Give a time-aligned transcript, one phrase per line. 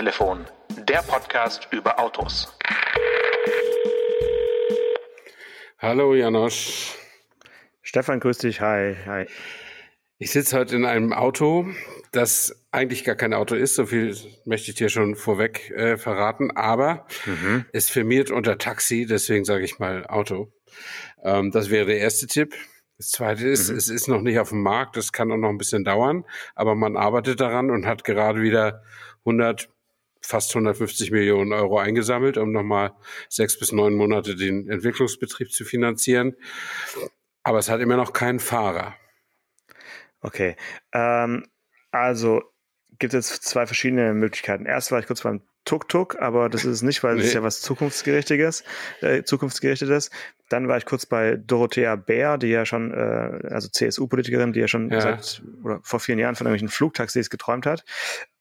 [0.00, 0.46] Autotelefon,
[0.88, 2.48] der Podcast über Autos.
[5.78, 6.96] Hallo Janosch.
[7.82, 8.62] Stefan, grüß dich.
[8.62, 9.26] Hi, hi.
[10.16, 11.66] Ich sitze heute in einem Auto,
[12.12, 14.16] das eigentlich gar kein Auto ist, so viel
[14.46, 17.66] möchte ich dir schon vorweg äh, verraten, aber mhm.
[17.74, 20.50] es firmiert unter Taxi, deswegen sage ich mal Auto.
[21.22, 22.54] Ähm, das wäre der erste Tipp.
[22.96, 23.76] Das zweite ist, mhm.
[23.76, 26.24] es ist noch nicht auf dem Markt, das kann auch noch ein bisschen dauern,
[26.54, 28.82] aber man arbeitet daran und hat gerade wieder
[29.26, 29.68] 100,
[30.20, 32.92] fast 150 Millionen Euro eingesammelt, um nochmal
[33.28, 36.36] sechs bis neun Monate den Entwicklungsbetrieb zu finanzieren.
[37.42, 38.94] Aber es hat immer noch keinen Fahrer.
[40.20, 40.56] Okay.
[40.92, 41.46] Ähm,
[41.90, 42.42] also
[42.98, 44.66] gibt es zwei verschiedene Möglichkeiten.
[44.66, 47.28] Erst war ich kurz beim Tuk-Tuk, aber das ist es nicht, weil es nee.
[47.28, 48.64] ist ja was Zukunftsgerichtetes,
[49.02, 50.10] äh, Zukunftsgerichtetes.
[50.48, 54.68] Dann war ich kurz bei Dorothea Bär, die ja schon, äh, also CSU-Politikerin, die ja
[54.68, 55.00] schon ja.
[55.00, 57.84] seit oder vor vielen Jahren von irgendwelchen Flugtaxis geträumt hat.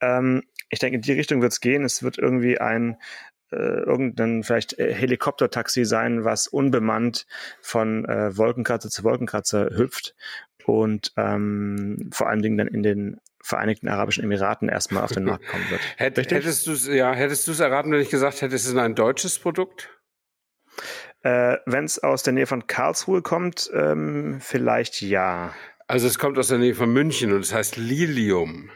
[0.01, 1.83] Ähm, ich denke, in die Richtung wird es gehen.
[1.83, 2.97] Es wird irgendwie ein
[3.51, 7.25] äh, irgendein vielleicht äh, Helikoptertaxi sein, was unbemannt
[7.61, 10.15] von äh, Wolkenkratzer zu Wolkenkratzer hüpft
[10.65, 15.47] und ähm, vor allen Dingen dann in den Vereinigten Arabischen Emiraten erstmal auf den Markt
[15.47, 15.81] kommen wird.
[15.97, 18.95] hättest du es ja, hättest du es erraten, wenn ich gesagt hätte, es ist ein
[18.95, 19.89] deutsches Produkt?
[21.21, 25.53] Äh, wenn es aus der Nähe von Karlsruhe kommt, ähm, vielleicht ja.
[25.87, 28.69] Also es kommt aus der Nähe von München und es heißt Lilium.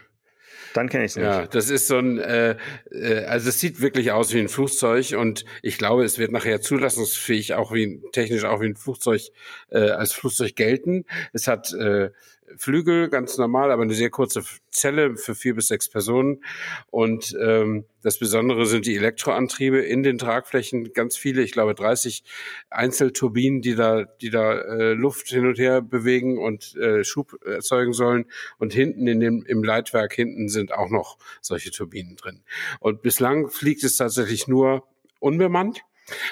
[0.74, 1.24] Dann kenne ich es nicht.
[1.24, 2.56] Ja, das ist so ein, äh,
[2.90, 6.60] äh, also es sieht wirklich aus wie ein Flugzeug und ich glaube, es wird nachher
[6.60, 9.22] zulassungsfähig auch wie technisch auch wie ein Flugzeug
[9.70, 11.04] äh, als Flugzeug gelten.
[11.32, 12.10] Es hat äh,
[12.56, 16.44] Flügel, ganz normal, aber eine sehr kurze Zelle für vier bis sechs Personen.
[16.90, 22.24] Und ähm, das Besondere sind die Elektroantriebe in den Tragflächen, ganz viele, ich glaube 30
[22.70, 27.92] Einzelturbinen, die da, die da äh, Luft hin und her bewegen und äh, Schub erzeugen
[27.92, 28.26] sollen.
[28.58, 32.42] Und hinten in dem, im Leitwerk hinten sind auch noch solche Turbinen drin.
[32.80, 34.86] Und bislang fliegt es tatsächlich nur
[35.20, 35.82] unbemannt.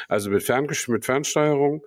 [0.08, 1.82] Also mit, Ferngesch mit Fernsteuerung.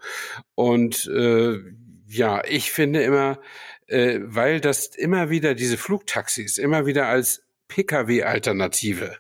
[0.56, 1.60] Und äh,
[2.08, 3.40] ja, ich finde immer,
[3.88, 9.18] äh, weil das immer wieder diese Flugtaxis immer wieder als Pkw-Alternative,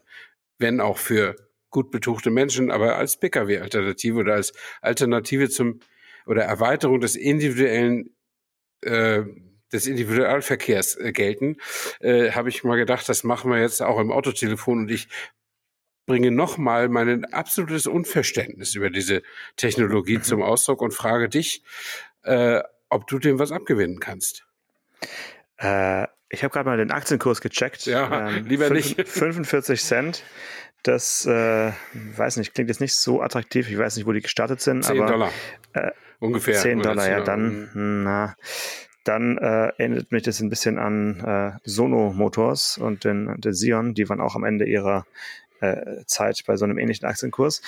[0.57, 1.35] wenn auch für
[1.69, 5.79] gut betuchte Menschen, aber als Pkw-Alternative oder als Alternative zum
[6.25, 8.15] oder Erweiterung des individuellen
[8.81, 9.23] äh,
[9.73, 11.57] des Individualverkehrs äh, gelten,
[11.99, 15.07] äh, habe ich mal gedacht, das machen wir jetzt auch im Autotelefon und ich
[16.05, 19.23] bringe nochmal mein absolutes Unverständnis über diese
[19.57, 20.23] Technologie mhm.
[20.23, 21.63] zum Ausdruck und frage dich,
[22.23, 24.44] äh, ob du dem was abgewinnen kannst.
[25.57, 27.85] Äh, ich habe gerade mal den Aktienkurs gecheckt.
[27.85, 29.07] Ja, ähm, lieber 5, nicht.
[29.09, 30.23] 45 Cent.
[30.83, 33.69] Das, äh, weiß nicht, klingt jetzt nicht so attraktiv.
[33.69, 34.83] Ich weiß nicht, wo die gestartet sind.
[34.83, 35.31] 10 aber, Dollar.
[35.73, 36.55] Äh, Ungefähr.
[36.55, 38.35] 10 Dollar, ja, dann, na,
[39.03, 43.93] dann äh, erinnert mich das ein bisschen an äh, Sono Motors und den, den Sion.
[43.93, 45.05] Die waren auch am Ende ihrer
[45.59, 47.61] äh, Zeit bei so einem ähnlichen Aktienkurs.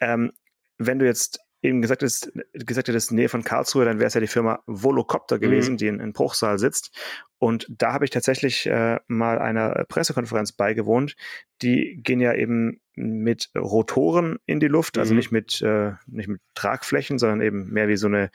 [0.00, 0.32] Ähm,
[0.78, 4.20] wenn du jetzt eben gesagt ist, gesagt hättest, Nähe von Karlsruhe, dann wäre es ja
[4.20, 5.76] die Firma Volocopter gewesen, mhm.
[5.78, 6.96] die in, in Bruchsal sitzt.
[7.38, 11.16] Und da habe ich tatsächlich äh, mal einer Pressekonferenz beigewohnt.
[11.62, 15.18] Die gehen ja eben mit Rotoren in die Luft, also mhm.
[15.18, 18.30] nicht mit äh, nicht mit Tragflächen, sondern eben mehr wie so eine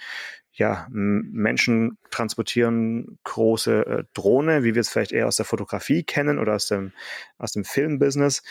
[0.51, 6.39] ja Menschen transportieren große äh, Drohne, wie wir es vielleicht eher aus der Fotografie kennen
[6.39, 6.91] oder aus dem
[7.37, 8.43] aus dem Filmbusiness.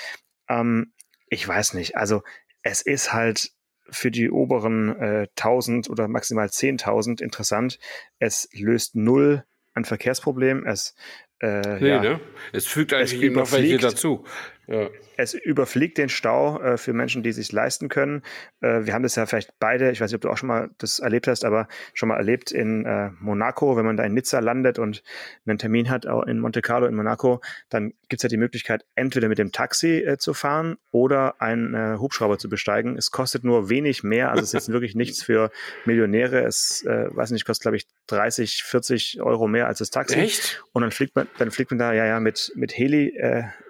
[0.48, 0.92] Ähm,
[1.28, 1.96] ich weiß nicht.
[1.96, 2.22] Also
[2.62, 3.52] es ist halt
[3.90, 7.78] für die oberen äh, 1000 oder maximal 10.000 interessant.
[8.18, 9.44] Es löst null
[9.74, 10.66] ein Verkehrsproblem.
[10.66, 10.94] Es
[11.40, 12.20] äh, nee, ja, ne?
[12.52, 14.24] Es fügt eigentlich es noch welche dazu.
[14.68, 14.88] Ja.
[15.16, 18.22] Es überfliegt den Stau äh, für Menschen, die sich leisten können.
[18.60, 20.70] Äh, wir haben das ja vielleicht beide, ich weiß nicht, ob du auch schon mal
[20.78, 24.38] das erlebt hast, aber schon mal erlebt in äh, Monaco, wenn man da in Nizza
[24.38, 25.02] landet und
[25.46, 27.40] einen Termin hat, auch in Monte Carlo in Monaco,
[27.70, 31.96] dann gibt's ja die Möglichkeit, entweder mit dem Taxi äh, zu fahren oder einen äh,
[31.98, 32.96] Hubschrauber zu besteigen.
[32.96, 35.50] Es kostet nur wenig mehr, also es ist jetzt wirklich nichts für
[35.86, 36.40] Millionäre.
[36.44, 40.20] Es, äh, weiß nicht, kostet, glaube ich, 30, 40 Euro mehr als das Taxi.
[40.20, 40.62] Echt?
[40.72, 43.16] Und dann fliegt man, dann fliegt man da ja ja mit, mit Heli,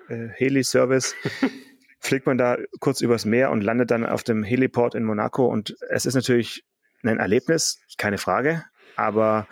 [0.09, 1.15] äh, Heli-Service,
[2.01, 5.47] fliegt man da kurz übers Meer und landet dann auf dem Heliport in Monaco.
[5.47, 6.65] Und es ist natürlich
[7.05, 8.65] ein Erlebnis, keine Frage,
[8.97, 9.47] aber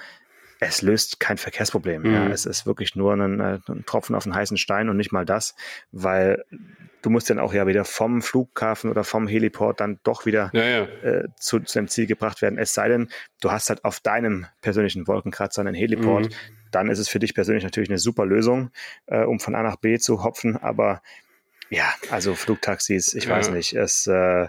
[0.61, 2.03] es löst kein Verkehrsproblem.
[2.03, 2.13] Mhm.
[2.13, 2.29] Ja.
[2.29, 5.25] Es ist wirklich nur ein, äh, ein, Tropfen auf den heißen Stein und nicht mal
[5.25, 5.55] das,
[5.91, 6.45] weil
[7.03, 10.63] du musst dann auch ja wieder vom Flughafen oder vom Heliport dann doch wieder ja,
[10.63, 10.83] ja.
[11.03, 12.59] Äh, zu, zu dem Ziel gebracht werden.
[12.59, 13.09] Es sei denn,
[13.41, 17.35] du hast halt auf deinem persönlichen Wolkenkratzer einen Heliport, mhm dann ist es für dich
[17.35, 18.71] persönlich natürlich eine super Lösung,
[19.07, 20.57] äh, um von A nach B zu hopfen.
[20.57, 21.03] Aber
[21.73, 23.31] Ja, also Flugtaxis, ich ja.
[23.31, 23.75] weiß nicht.
[23.75, 24.49] Es, äh,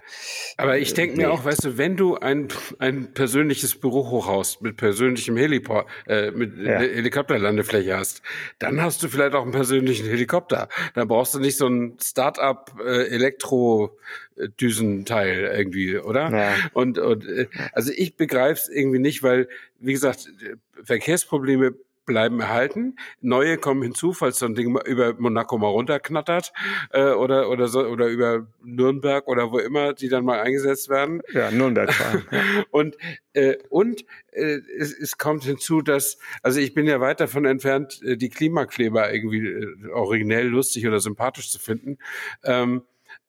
[0.57, 1.21] Aber ich denke nee.
[1.23, 2.47] mir auch, weißt du, wenn du ein,
[2.79, 6.79] ein persönliches Bürohochhaus mit persönlichem Heliport, äh, mit ja.
[6.79, 8.23] Helikopterlandefläche hast,
[8.57, 10.67] dann hast du vielleicht auch einen persönlichen Helikopter.
[10.95, 16.31] Dann brauchst du nicht so ein Start-up äh, Elektro-Düsenteil irgendwie, oder?
[16.31, 16.55] Ja.
[16.73, 19.47] Und, und äh, also ich begreife es irgendwie nicht, weil,
[19.79, 20.27] wie gesagt,
[20.83, 21.75] Verkehrsprobleme
[22.05, 22.95] bleiben erhalten.
[23.21, 26.53] Neue kommen hinzu, falls so ein Ding über Monaco mal runterknattert
[26.91, 31.21] äh, oder oder so oder über Nürnberg oder wo immer die dann mal eingesetzt werden.
[31.33, 32.23] Ja, Nürnberg vor allem.
[32.31, 32.63] Ja.
[32.71, 32.97] und
[33.33, 38.01] äh, und äh, es, es kommt hinzu, dass also ich bin ja weit davon entfernt,
[38.03, 41.97] äh, die Klimakleber irgendwie äh, originell lustig oder sympathisch zu finden.
[42.43, 42.83] Ähm,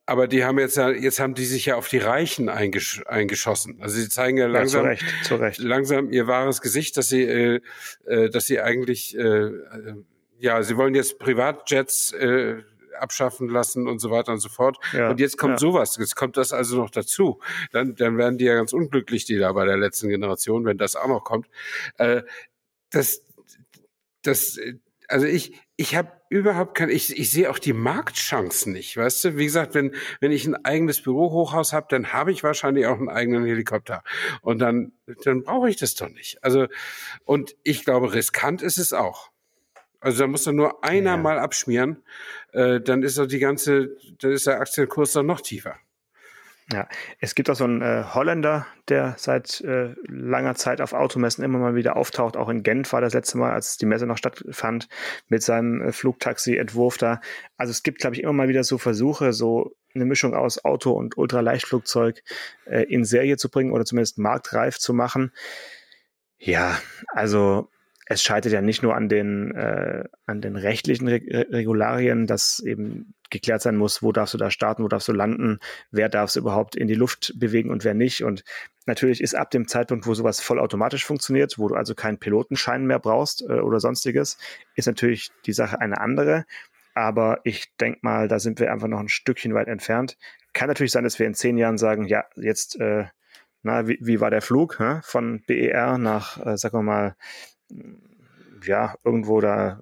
[0.07, 3.79] aber die haben jetzt ja, jetzt haben die sich ja auf die Reichen eingesch eingeschossen.
[3.81, 5.59] Also sie zeigen ja langsam, ja, zu Recht, zu Recht.
[5.59, 7.61] langsam ihr wahres Gesicht, dass sie, äh,
[8.07, 9.95] äh, dass sie eigentlich, äh, äh,
[10.39, 12.63] ja, sie wollen jetzt Privatjets äh,
[12.99, 14.77] abschaffen lassen und so weiter und so fort.
[14.93, 15.59] Ja, und jetzt kommt ja.
[15.59, 17.41] sowas, jetzt kommt das also noch dazu.
[17.71, 20.97] Dann, dann werden die ja ganz unglücklich, die da bei der letzten Generation, wenn das
[20.97, 21.49] auch noch kommt.
[21.99, 22.23] Äh,
[22.91, 23.23] das,
[24.23, 24.59] das,
[25.09, 29.37] also ich, ich habe überhaupt kein, ich, ich sehe auch die Marktchancen nicht, weißt du?
[29.37, 33.09] Wie gesagt, wenn, wenn ich ein eigenes Bürohochhaus habe, dann habe ich wahrscheinlich auch einen
[33.09, 34.05] eigenen Helikopter.
[34.43, 34.93] Und dann,
[35.25, 36.39] dann brauche ich das doch nicht.
[36.45, 36.69] Also,
[37.25, 39.31] und ich glaube, riskant ist es auch.
[39.99, 41.17] Also da muss doch nur einer ja.
[41.17, 42.05] mal abschmieren,
[42.53, 45.75] äh, dann ist doch die ganze, dann ist der Aktienkurs dann noch tiefer.
[46.73, 46.89] Ja,
[47.21, 51.59] es gibt auch so einen äh, Holländer, der seit äh, langer Zeit auf Automessen immer
[51.59, 52.37] mal wieder auftaucht.
[52.37, 54.89] Auch in Genf war das letzte Mal, als die Messe noch stattfand,
[55.29, 57.21] mit seinem äh, Flugtaxi-Entwurf da.
[57.59, 60.93] Also es gibt, glaube ich, immer mal wieder so Versuche, so eine Mischung aus Auto
[60.93, 62.23] und Ultraleichtflugzeug
[62.65, 65.33] äh, in Serie zu bringen oder zumindest marktreif zu machen.
[66.39, 66.79] Ja,
[67.09, 67.69] also
[68.07, 71.21] es scheitert ja nicht nur an den, äh, an den rechtlichen Re
[71.51, 75.59] Regularien, dass eben geklärt sein muss, wo darfst du da starten, wo darfst du landen,
[75.91, 78.23] wer darf es überhaupt in die Luft bewegen und wer nicht.
[78.23, 78.45] Und
[78.87, 83.01] natürlich ist ab dem Zeitpunkt, wo sowas vollautomatisch funktioniert, wo du also keinen Pilotenschein mehr
[83.01, 84.39] brauchst äh, oder sonstiges,
[84.77, 86.45] ist natürlich die Sache eine andere.
[86.95, 90.19] Aber ich denke mal, da sind wir einfach noch ein Stückchen weit entfernt.
[90.53, 93.07] Kann natürlich sein, dass wir in zehn Jahren sagen, ja, jetzt, äh,
[93.63, 95.01] na, wie, wie war der Flug hä?
[95.03, 97.17] von BER nach, äh, sagen wir mal,
[98.65, 99.81] ja, irgendwo da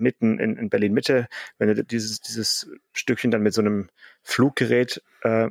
[0.00, 1.28] mitten in, in Berlin Mitte,
[1.58, 3.88] wenn du dieses, dieses Stückchen dann mit so einem
[4.22, 5.48] Fluggerät äh,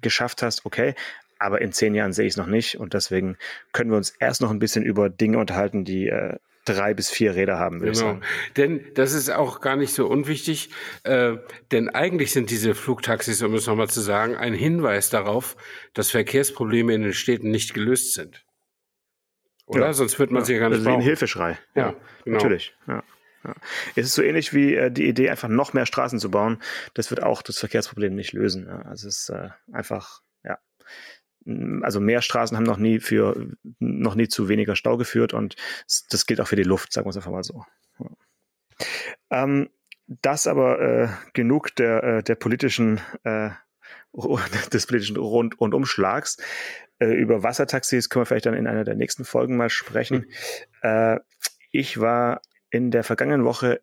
[0.00, 0.94] geschafft hast, okay.
[1.38, 3.38] Aber in zehn Jahren sehe ich es noch nicht und deswegen
[3.72, 7.34] können wir uns erst noch ein bisschen über Dinge unterhalten, die äh, drei bis vier
[7.34, 8.20] Räder haben, würde genau.
[8.56, 10.70] Denn das ist auch gar nicht so unwichtig,
[11.04, 11.36] äh,
[11.72, 15.56] denn eigentlich sind diese Flugtaxis, um es nochmal zu sagen, ein Hinweis darauf,
[15.94, 18.44] dass Verkehrsprobleme in den Städten nicht gelöst sind.
[19.66, 19.86] Oder?
[19.86, 19.92] Ja.
[19.92, 20.46] Sonst wird man ja.
[20.46, 21.00] sie ja gar nicht also brauchen.
[21.00, 21.58] ein Hilfeschrei.
[21.74, 21.94] Ja, ja
[22.24, 22.36] genau.
[22.36, 22.74] natürlich.
[22.86, 23.02] Ja.
[23.44, 23.54] Ja.
[23.96, 26.58] Es ist so ähnlich wie äh, die Idee, einfach noch mehr Straßen zu bauen.
[26.94, 28.66] Das wird auch das Verkehrsproblem nicht lösen.
[28.66, 28.82] Ja.
[28.82, 30.58] Also es ist äh, einfach, ja.
[31.82, 35.56] Also mehr Straßen haben noch nie für noch nie zu weniger Stau geführt und
[36.10, 37.64] das gilt auch für die Luft, sagen wir es einfach mal so.
[37.98, 38.10] Ja.
[39.30, 39.70] Ähm,
[40.06, 43.50] das aber äh, genug der, äh, der politischen äh,
[44.72, 46.36] des politischen Rund Rundumschlags.
[46.98, 50.26] Äh, über Wassertaxis können wir vielleicht dann in einer der nächsten Folgen mal sprechen.
[50.82, 50.88] Mhm.
[50.88, 51.20] Äh,
[51.70, 53.80] ich war in der vergangenen Woche,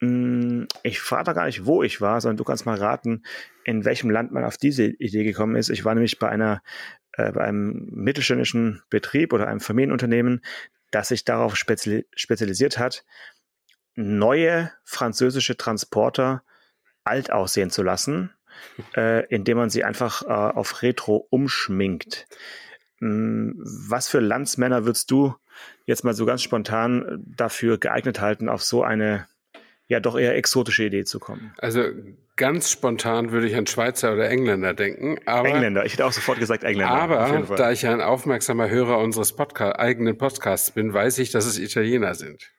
[0.00, 3.22] mh, hm, ich frage da gar nicht, wo ich war, sondern du kannst mal raten,
[3.64, 5.70] in welchem Land man auf diese Idee gekommen ist.
[5.70, 6.62] Ich war nämlich bei einer,
[7.12, 10.42] äh, bei einem mittelständischen Betrieb oder einem Familienunternehmen,
[10.90, 13.04] das sich darauf speziali spezialisiert hat,
[13.94, 16.42] neue französische Transporter
[17.04, 18.32] alt aussehen zu lassen
[18.96, 22.26] äh, indem man sie einfach äh, auf Retro umschminkt.
[23.00, 25.34] Hm, was für Landsmänner würdest du
[25.86, 29.26] jetzt mal so ganz spontan dafür geeignet halten, auf so eine
[29.88, 31.52] ja doch eher exotische Idee zu kommen?
[31.58, 31.82] Also
[32.36, 35.18] ganz spontan würde ich an Schweizer oder Engländer denken.
[35.26, 36.94] Aber, Engländer, ich hätte auch sofort gesagt Engländer.
[36.94, 41.58] Aber da ich ein aufmerksamer Hörer unseres Podca eigenen Podcasts bin, weiß ich, dass es
[41.58, 42.50] Italiener sind.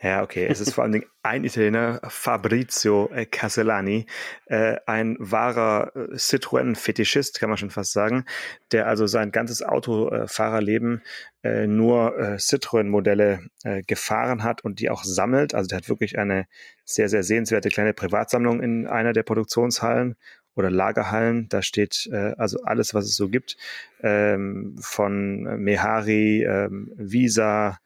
[0.00, 0.46] Ja, okay.
[0.48, 4.06] Es ist vor allen Dingen ein Italiener, Fabrizio äh, Castellani,
[4.46, 8.24] äh, ein wahrer äh, Citroën-Fetischist, kann man schon fast sagen,
[8.70, 11.02] der also sein ganzes Autofahrerleben
[11.42, 15.52] äh, nur äh, Citroën-Modelle äh, gefahren hat und die auch sammelt.
[15.54, 16.46] Also der hat wirklich eine
[16.84, 20.14] sehr, sehr sehenswerte kleine Privatsammlung in einer der Produktionshallen
[20.58, 21.48] oder Lagerhallen.
[21.48, 23.56] Da steht äh, also alles, was es so gibt,
[24.02, 27.78] ähm, von Mehari, ähm, Visa,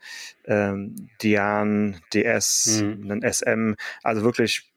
[0.46, 3.10] ähm, Dian, DS, mhm.
[3.10, 4.72] ein SM, also wirklich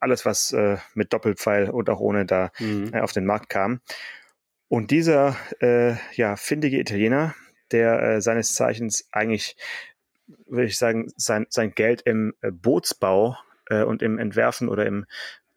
[0.00, 2.90] alles, was äh, mit Doppelpfeil und auch ohne da mhm.
[2.92, 3.80] äh, auf den Markt kam.
[4.68, 7.34] Und dieser äh, ja, findige Italiener,
[7.70, 9.56] der äh, seines Zeichens eigentlich,
[10.46, 13.36] würde ich sagen, sein, sein Geld im äh, Bootsbau
[13.70, 15.06] äh, und im Entwerfen oder im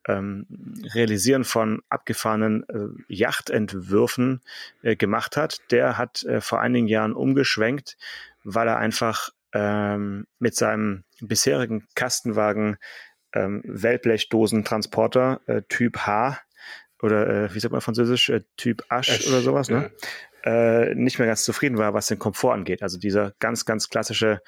[0.10, 0.46] ähm,
[0.94, 4.42] Realisieren von abgefahrenen äh, Yachtentwürfen
[4.82, 7.98] äh, gemacht hat, der hat äh, vor einigen Jahren umgeschwenkt,
[8.44, 12.78] weil er einfach ähm, mit seinem bisherigen Kastenwagen
[13.34, 16.40] ähm, Wellblechdosentransporter äh, Typ H
[17.02, 19.92] oder äh, wie sagt man französisch, äh, Typ Asch, Asch oder sowas, ne?
[20.46, 20.52] Ja.
[20.52, 22.82] Äh, nicht mehr ganz zufrieden war, was den Komfort angeht.
[22.82, 24.42] Also dieser ganz, ganz klassische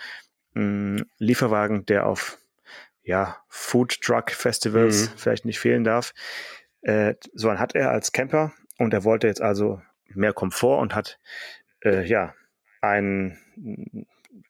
[0.54, 2.38] mh, Lieferwagen, der auf
[3.04, 5.18] ja, Food Truck Festivals mhm.
[5.18, 6.14] vielleicht nicht fehlen darf.
[6.82, 10.96] Äh, so einen hat er als Camper und er wollte jetzt also mehr Komfort und
[10.96, 11.20] hat
[11.84, 12.34] äh, ja
[12.82, 13.38] einen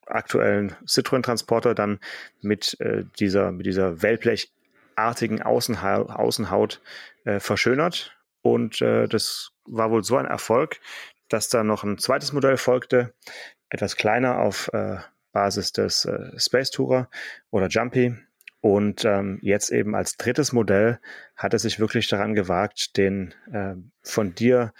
[0.06, 2.00] aktuellen Citroën Transporter dann
[2.40, 6.80] mit äh, dieser mit dieser Wellblechartigen Außenha Außenhaut
[7.24, 10.80] äh, verschönert und äh, das war wohl so ein Erfolg,
[11.28, 13.14] dass da noch ein zweites Modell folgte,
[13.68, 14.98] etwas kleiner auf äh,
[15.32, 17.08] Basis des äh, Space Tourer
[17.50, 18.16] oder Jumpy
[18.62, 21.00] und ähm, jetzt eben als drittes Modell
[21.36, 24.72] hat er sich wirklich daran gewagt, den äh, von dir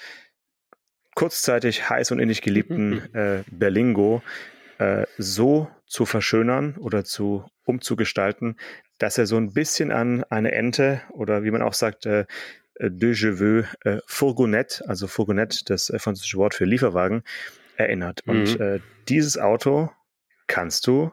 [1.17, 4.23] kurzzeitig heiß und innig geliebten äh, Berlingo
[4.79, 8.57] äh, so zu verschönern oder zu umzugestalten,
[8.99, 12.25] dass er so ein bisschen an eine Ente oder wie man auch sagt, äh,
[12.79, 17.25] de Jeveux äh, Fourgonnette, also Fourgonnette, das äh, französische Wort für Lieferwagen,
[17.77, 18.25] erinnert.
[18.27, 18.31] Mhm.
[18.31, 19.91] Und äh, dieses Auto
[20.47, 21.11] kannst du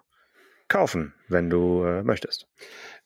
[0.69, 2.47] kaufen, wenn du äh, möchtest.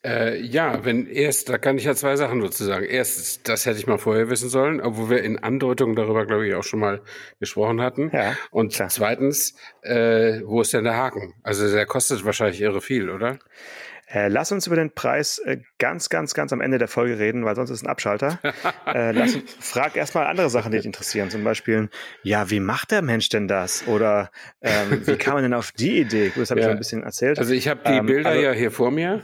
[0.05, 2.85] Äh, ja, wenn erst, da kann ich ja zwei Sachen dazu sagen.
[2.85, 6.55] Erstens, das hätte ich mal vorher wissen sollen, obwohl wir in Andeutungen darüber, glaube ich,
[6.55, 7.01] auch schon mal
[7.39, 8.11] gesprochen hatten.
[8.13, 8.89] Ja, Und klar.
[8.89, 11.33] zweitens, äh, wo ist denn der Haken?
[11.41, 13.39] Also der kostet wahrscheinlich irre viel, oder?
[14.07, 17.45] Äh, lass uns über den Preis äh, ganz, ganz, ganz am Ende der Folge reden,
[17.45, 18.39] weil sonst ist ein Abschalter.
[18.85, 21.29] äh, lass, frag erstmal andere Sachen, die dich interessieren.
[21.29, 21.89] Zum Beispiel,
[22.21, 23.87] ja, wie macht der Mensch denn das?
[23.87, 24.29] Oder
[24.61, 26.29] ähm, wie kam man denn auf die Idee?
[26.29, 26.65] Gut, das habe ja.
[26.65, 27.39] ich schon ein bisschen erzählt.
[27.39, 29.23] Also ich habe die ähm, Bilder also, ja hier vor mir.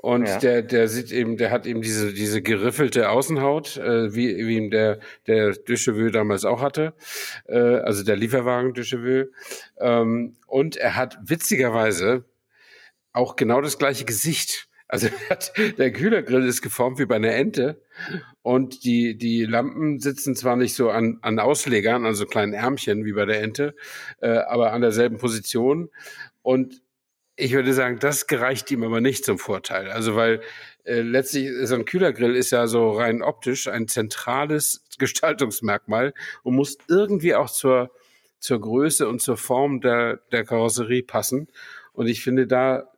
[0.00, 0.38] Und ja.
[0.38, 4.70] der, der sieht eben, der hat eben diese, diese geriffelte Außenhaut, äh, wie, wie ihm
[4.70, 6.94] der, der Ducheveux damals auch hatte.
[7.48, 9.32] Äh, also der Lieferwagen Ducheveux.
[9.80, 12.24] Ähm, und er hat witzigerweise
[13.18, 14.68] auch genau das gleiche Gesicht.
[14.86, 15.08] Also
[15.78, 17.82] der Kühlergrill ist geformt wie bei einer Ente
[18.42, 23.12] und die, die Lampen sitzen zwar nicht so an, an Auslegern, also kleinen Ärmchen wie
[23.12, 23.74] bei der Ente,
[24.20, 25.90] äh, aber an derselben Position.
[26.42, 26.80] Und
[27.36, 29.90] ich würde sagen, das gereicht ihm aber nicht zum Vorteil.
[29.90, 30.40] Also weil
[30.84, 36.78] äh, letztlich so ein Kühlergrill ist ja so rein optisch ein zentrales Gestaltungsmerkmal und muss
[36.88, 37.90] irgendwie auch zur,
[38.38, 41.48] zur Größe und zur Form der, der Karosserie passen.
[41.92, 42.92] Und ich finde, da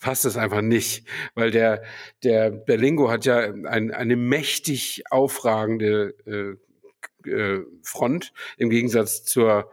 [0.00, 1.82] passt es einfach nicht, weil der,
[2.22, 9.70] der Berlingo hat ja ein, eine mächtig aufragende äh, äh, Front im Gegensatz zur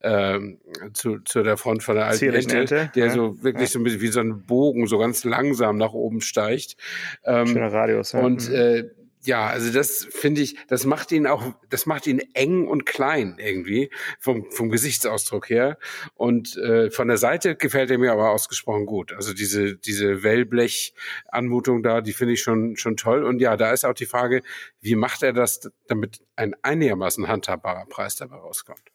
[0.00, 0.58] ähm,
[0.92, 3.12] zu, zu der Front von der alten Ente, Ente, der ja.
[3.12, 3.72] so wirklich ja.
[3.72, 6.76] so ein bisschen wie so ein Bogen so ganz langsam nach oben steigt.
[7.24, 8.12] Ähm, Schöner Radius.
[8.12, 8.20] Ja.
[8.20, 8.54] Und mhm.
[8.54, 8.84] äh,
[9.24, 13.36] ja, also das finde ich, das macht ihn auch, das macht ihn eng und klein
[13.38, 15.78] irgendwie vom, vom Gesichtsausdruck her.
[16.14, 19.12] Und äh, von der Seite gefällt er mir aber ausgesprochen gut.
[19.12, 23.24] Also diese, diese Wellblech-Anmutung da, die finde ich schon, schon toll.
[23.24, 24.42] Und ja, da ist auch die Frage,
[24.80, 28.92] wie macht er das, damit ein einigermaßen handhabbarer Preis dabei rauskommt?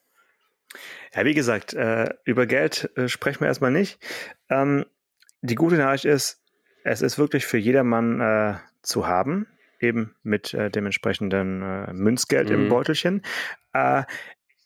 [1.14, 4.00] Ja, wie gesagt, äh, über Geld äh, sprechen wir erstmal nicht.
[4.50, 4.86] Ähm,
[5.42, 6.42] die gute Nachricht ist,
[6.86, 9.48] es ist wirklich für jedermann äh, zu haben
[9.84, 12.56] eben mit äh, dem entsprechenden äh, Münzgeld mhm.
[12.56, 13.22] im Beutelchen.
[13.74, 14.04] Äh,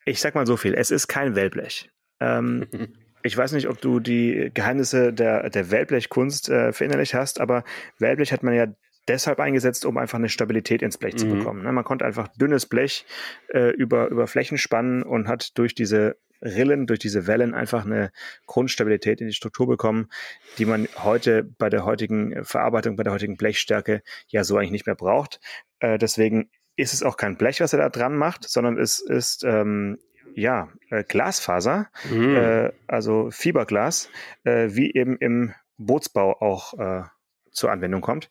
[0.06, 1.90] ich sag mal so viel, es ist kein Wellblech.
[2.20, 2.68] Ähm,
[3.24, 7.64] ich weiß nicht, ob du die Geheimnisse der, der Wellblechkunst äh, verinnerlicht hast, aber
[8.00, 8.68] Wellblech hat man ja
[9.08, 11.18] deshalb eingesetzt, um einfach eine Stabilität ins Blech mhm.
[11.18, 11.64] zu bekommen.
[11.64, 11.72] Ne?
[11.72, 13.06] Man konnte einfach dünnes Blech
[13.50, 18.12] äh, über, über Flächen spannen und hat durch diese Rillen, durch diese Wellen einfach eine
[18.46, 20.10] Grundstabilität in die Struktur bekommen,
[20.58, 24.86] die man heute bei der heutigen Verarbeitung, bei der heutigen Blechstärke ja so eigentlich nicht
[24.86, 25.40] mehr braucht.
[25.80, 29.44] Äh, deswegen ist es auch kein Blech, was er da dran macht, sondern es ist
[29.44, 29.98] ähm,
[30.36, 32.36] ja äh, Glasfaser, mhm.
[32.36, 34.10] äh, also Fiberglas,
[34.44, 37.04] äh, wie eben im Bootsbau auch äh,
[37.52, 38.30] zur Anwendung kommt.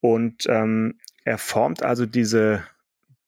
[0.00, 2.64] Und ähm, er formt also diese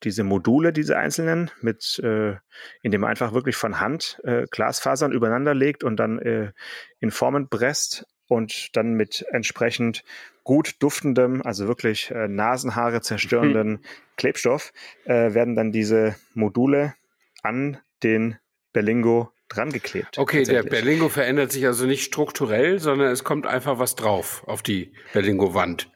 [0.03, 2.37] diese Module, diese einzelnen, mit, äh,
[2.83, 6.53] indem man einfach wirklich von Hand äh, Glasfasern übereinander legt und dann äh,
[6.99, 10.05] in Formen presst und dann mit entsprechend
[10.45, 13.81] gut duftendem, also wirklich äh, Nasenhaare zerstörenden mhm.
[14.17, 14.73] Klebstoff,
[15.05, 16.95] äh, werden dann diese Module
[17.43, 18.37] an den
[18.73, 20.19] Berlingo dran geklebt.
[20.19, 24.63] Okay, der Berlingo verändert sich also nicht strukturell, sondern es kommt einfach was drauf auf
[24.63, 25.91] die Berlingo-Wand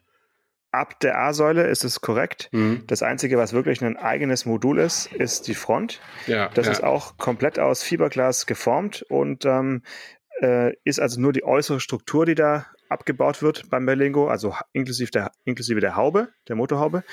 [0.75, 2.49] ab der A-Säule ist es korrekt.
[2.51, 2.83] Mhm.
[2.87, 6.01] Das Einzige, was wirklich ein eigenes Modul ist, ist die Front.
[6.27, 6.71] Ja, das ja.
[6.73, 9.83] ist auch komplett aus Fiberglas geformt und ähm,
[10.41, 15.11] äh, ist also nur die äußere Struktur, die da abgebaut wird beim Berlingo, also inklusive
[15.11, 17.03] der, inklusive der Haube, der Motorhaube.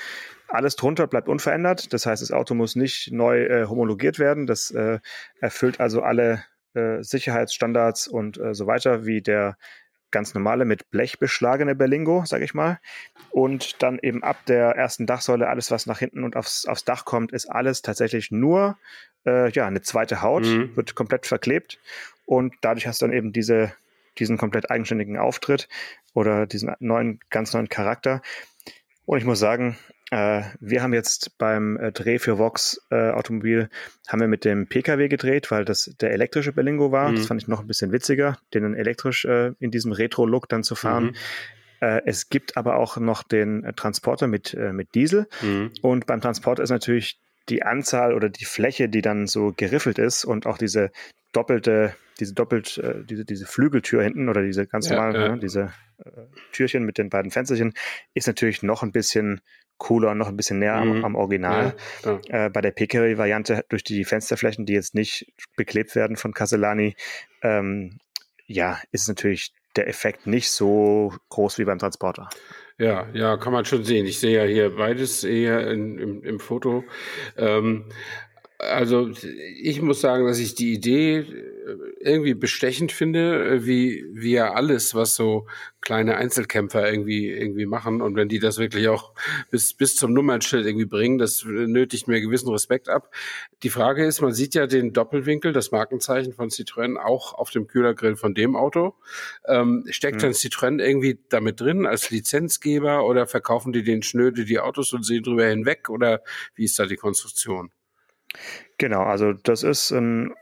[0.47, 1.93] Alles drunter bleibt unverändert.
[1.93, 4.45] Das heißt, das Auto muss nicht neu äh, homologiert werden.
[4.45, 4.99] Das äh,
[5.39, 6.43] erfüllt also alle
[6.73, 9.57] äh, Sicherheitsstandards und äh, so weiter, wie der
[10.13, 12.79] ganz normale mit Blech beschlagene Berlingo, sage ich mal.
[13.31, 17.03] Und dann eben ab der ersten Dachsäule alles, was nach hinten und aufs, aufs Dach
[17.03, 18.77] kommt, ist alles tatsächlich nur
[19.25, 20.75] äh, ja eine zweite Haut, mhm.
[20.77, 21.79] wird komplett verklebt
[22.25, 23.73] und dadurch hast du dann eben diese
[24.19, 25.67] diesen komplett eigenständigen Auftritt
[26.13, 28.21] oder diesen neuen, ganz neuen Charakter.
[29.05, 29.77] Und ich muss sagen,
[30.59, 33.69] wir haben jetzt beim äh, Dreh für Vox äh, Automobil
[34.07, 37.09] haben wir mit dem PKW gedreht, weil das der elektrische Berlingo war.
[37.09, 37.15] Mhm.
[37.15, 40.63] Das fand ich noch ein bisschen witziger, den dann elektrisch äh, in diesem Retro-Look dann
[40.63, 41.05] zu fahren.
[41.05, 41.13] Mhm.
[41.79, 45.27] Äh, es gibt aber auch noch den äh, Transporter mit, mit Diesel.
[45.41, 45.71] Mhm.
[45.81, 50.25] Und beim Transporter ist natürlich die Anzahl oder die Fläche, die dann so geriffelt ist
[50.25, 50.91] und auch diese
[51.33, 55.35] doppelte, diese doppelt, äh, diese, diese Flügeltür hinten oder diese ganz ja, normale, ja.
[55.35, 56.09] Ne, diese äh,
[56.51, 57.73] Türchen mit den beiden Fensterchen,
[58.13, 59.41] ist natürlich noch ein bisschen
[59.77, 60.91] cooler, noch ein bisschen näher mhm.
[60.91, 61.75] am, am, Original.
[62.05, 66.95] Ja, äh, bei der Pkw-Variante durch die Fensterflächen, die jetzt nicht beklebt werden von Castellani,
[67.41, 67.97] ähm,
[68.45, 72.29] ja, ist natürlich der Effekt nicht so groß wie beim Transporter.
[72.79, 74.05] Ja, ja, kann man schon sehen.
[74.05, 76.83] Ich sehe ja hier beides eher in, im, im Foto.
[77.37, 77.85] Ähm,
[78.69, 79.11] also
[79.61, 81.25] ich muss sagen, dass ich die Idee äh,
[81.99, 85.47] irgendwie bestechend finde, äh, wie, wie ja alles, was so
[85.81, 88.01] kleine Einzelkämpfer irgendwie, irgendwie machen.
[88.01, 89.13] Und wenn die das wirklich auch
[89.51, 93.13] bis, bis zum Nummernschild irgendwie bringen, das nötigt mir gewissen Respekt ab.
[93.63, 97.67] Die Frage ist, man sieht ja den Doppelwinkel, das Markenzeichen von Citroën auch auf dem
[97.67, 98.95] Kühlergrill von dem Auto.
[99.45, 100.21] Ähm, steckt mhm.
[100.21, 105.05] dann Citroën irgendwie damit drin als Lizenzgeber oder verkaufen die den schnöde die Autos und
[105.05, 106.21] sehen drüber hinweg oder
[106.55, 107.71] wie ist da die Konstruktion?
[108.77, 110.33] Genau, also das ist ein,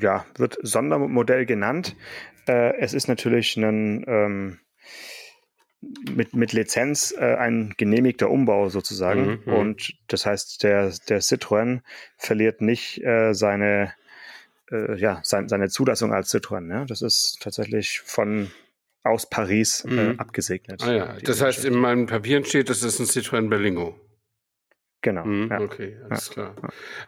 [0.00, 1.96] ja, wird Sondermodell genannt.
[2.46, 4.58] Äh, es ist natürlich ein ähm,
[6.14, 9.26] mit, mit Lizenz äh, ein genehmigter Umbau sozusagen.
[9.26, 11.80] Mhm, mhm, Und das heißt, der, der Citroën
[12.16, 13.92] verliert nicht äh, seine,
[14.70, 16.70] äh, ja, sein, seine Zulassung als Citroën.
[16.70, 16.84] Ja?
[16.84, 18.50] Das ist tatsächlich von
[19.02, 20.20] aus Paris äh, mhm.
[20.20, 20.82] abgesegnet.
[20.84, 21.16] Ah, ja.
[21.24, 23.98] Das heißt, in meinen Papieren steht, das ist ein Citroën Berlingo.
[25.02, 25.24] Genau.
[25.24, 25.60] Mhm, ja.
[25.60, 26.32] Okay, alles ja.
[26.32, 26.54] klar.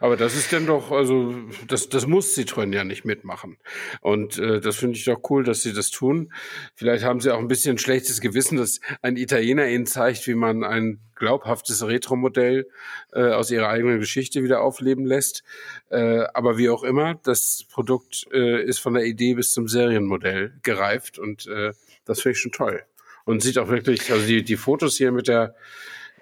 [0.01, 1.33] Aber das ist dann doch, also
[1.67, 3.57] das, das muss Citroën ja nicht mitmachen.
[4.01, 6.33] Und äh, das finde ich doch cool, dass sie das tun.
[6.75, 10.65] Vielleicht haben sie auch ein bisschen schlechtes Gewissen, dass ein Italiener ihnen zeigt, wie man
[10.65, 12.67] ein glaubhaftes Retro-Modell
[13.13, 15.43] äh, aus ihrer eigenen Geschichte wieder aufleben lässt.
[15.89, 20.53] Äh, aber wie auch immer, das Produkt äh, ist von der Idee bis zum Serienmodell
[20.63, 21.71] gereift und äh,
[22.03, 22.83] das finde ich schon toll.
[23.23, 25.55] Und sieht auch wirklich, also die, die Fotos hier mit der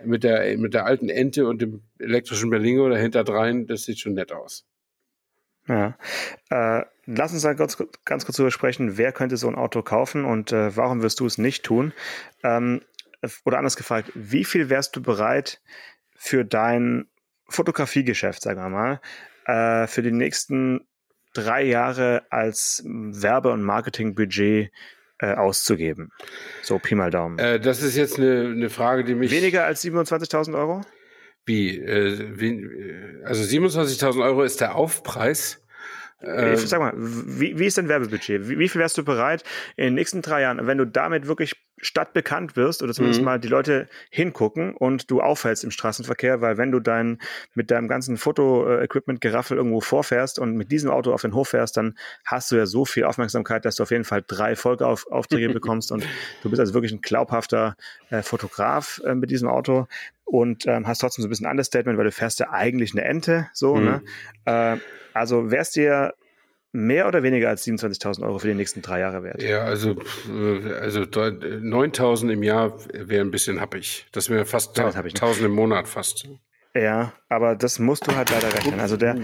[0.06, 4.14] mit der, mit der alten Ente und dem elektrischen Berlingo dahinter drein, das sieht schon
[4.14, 4.66] nett aus.
[5.68, 5.98] Ja.
[6.50, 10.26] Äh, lass uns dann ganz, ganz kurz darüber sprechen, wer könnte so ein Auto kaufen
[10.26, 11.94] und äh, warum wirst du es nicht tun?
[12.44, 12.82] Ähm,
[13.46, 15.62] oder anders gefragt, wie viel wärst du bereit
[16.16, 17.08] für dein
[17.48, 19.02] Fotografiegeschäft, sagen wir mal,
[19.46, 20.86] äh, für die nächsten
[21.34, 24.72] drei Jahre als Werbe- und Marketingbudget
[25.24, 26.12] äh, auszugeben.
[26.62, 27.40] So Pi mal Daumen.
[27.40, 29.32] Äh, das ist jetzt eine, eine Frage, die mich.
[29.32, 30.82] Weniger als 27.000 Euro?
[31.46, 31.78] Wie?
[31.78, 35.62] Äh, wie also 27.000 Euro ist der Aufpreis.
[36.22, 38.50] Ähm, Sag mal, wie, wie ist dein Werbebudget?
[38.50, 39.44] Wie, wie, viel wärst du bereit
[39.76, 43.26] in den nächsten drei Jahren, wenn du damit wirklich stadtbekannt wirst oder zumindest mhm.
[43.26, 47.20] mal die Leute hingucken und du auffällst im Straßenverkehr, weil wenn du dein
[47.54, 51.78] mit deinem ganzen Foto-Equipment Geraffel irgendwo vorfährst und mit diesem Auto auf den Hof fährst,
[51.78, 55.92] dann hast du ja so viel Aufmerksamkeit, dass du auf jeden Fall drei Folgeaufträge bekommst
[55.92, 56.08] und
[56.42, 57.76] du bist also wirklich ein glaubhafter
[58.10, 59.88] äh, Fotograf äh, mit diesem Auto
[60.26, 63.50] und ähm, hast trotzdem so ein bisschen Understatement, weil du fährst ja eigentlich eine Ente,
[63.54, 63.84] so, mhm.
[63.84, 64.02] ne?
[64.46, 64.78] Äh,
[65.14, 66.14] also wärst dir
[66.74, 69.42] mehr oder weniger als 27.000 Euro für die nächsten drei Jahre wert?
[69.42, 69.96] Ja, also,
[70.82, 74.08] also 9.000 im Jahr wäre ein bisschen happig.
[74.12, 76.28] Das wäre fast ja, 1.000 im Monat fast.
[76.76, 78.80] Ja, aber das musst du halt leider rechnen.
[78.80, 79.18] Also der,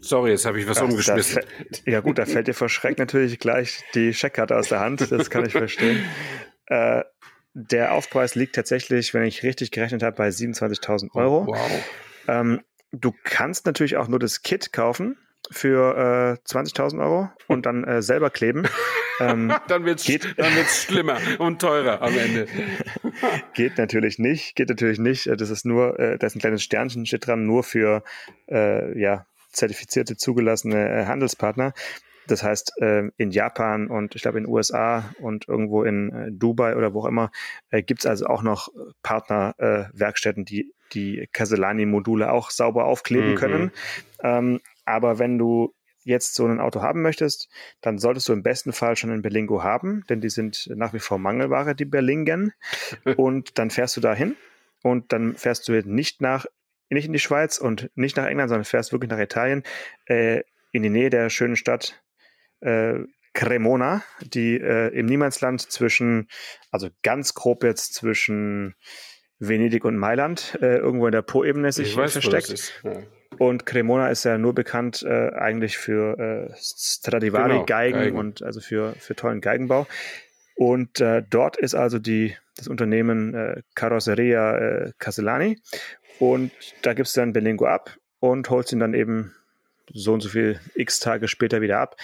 [0.00, 1.42] Sorry, jetzt habe ich was das, umgeschmissen.
[1.84, 5.10] Ja gut, da fällt dir vor Schreck natürlich gleich die Scheckkarte aus der Hand.
[5.10, 6.04] Das kann ich verstehen.
[6.68, 7.04] Äh,
[7.54, 11.42] der Aufpreis liegt tatsächlich, wenn ich richtig gerechnet habe, bei 27.000 Euro.
[11.42, 11.84] Oh, wow.
[12.26, 15.16] Ähm, du kannst natürlich auch nur das Kit kaufen
[15.50, 18.66] für äh, 20.000 Euro und dann äh, selber kleben.
[19.18, 22.48] Ähm, dann wird es schlimmer und teurer am Ende.
[23.54, 25.26] geht natürlich nicht, geht natürlich nicht.
[25.26, 28.02] Das ist nur, äh, da ist ein kleines Sternchen steht dran, nur für
[28.46, 31.72] äh, ja, zertifizierte, zugelassene äh, Handelspartner.
[32.26, 36.32] Das heißt, äh, in Japan und ich glaube in den USA und irgendwo in äh,
[36.32, 37.30] Dubai oder wo auch immer
[37.70, 38.68] äh, gibt es also auch noch
[39.02, 43.34] Partnerwerkstätten, äh, die die Castellani-Module auch sauber aufkleben mhm.
[43.36, 43.72] können.
[44.22, 45.74] Ähm, aber wenn du
[46.06, 47.48] jetzt so ein Auto haben möchtest,
[47.80, 51.00] dann solltest du im besten Fall schon ein Berlingo haben, denn die sind nach wie
[51.00, 52.52] vor Mangelware, die Berlingen.
[53.16, 54.36] und dann fährst du dahin
[54.82, 56.46] und dann fährst du nicht nach,
[56.88, 59.64] nicht in die Schweiz und nicht nach England, sondern fährst wirklich nach Italien,
[60.06, 62.02] äh, in die Nähe der schönen Stadt
[62.60, 63.00] äh,
[63.34, 66.28] Cremona, die äh, im Niemandsland zwischen,
[66.70, 68.76] also ganz grob jetzt zwischen
[69.38, 72.80] Venedig und Mailand, äh, irgendwo in der Po-Ebene sich weiß, versteckt.
[72.82, 73.02] Ja.
[73.38, 78.94] Und Cremona ist ja nur bekannt äh, eigentlich für äh, Stradivari-Geigen genau, und also für,
[78.94, 79.86] für tollen Geigenbau.
[80.54, 85.58] Und äh, dort ist also die, das Unternehmen äh, Carrozzeria äh, Castellani.
[86.18, 86.50] Und
[86.82, 89.34] da gibst du dann Berlingo ab und holst ihn dann eben
[89.92, 91.96] so und so viel x Tage später wieder ab.